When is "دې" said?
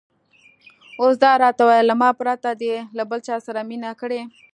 2.61-2.75